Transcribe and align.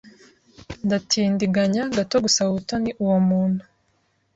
Ndatindiganya 0.85 1.83
gato 1.95 2.15
gusaba 2.25 2.47
ubutoni 2.51 2.89
uwo 3.03 3.17
muntu. 3.29 3.63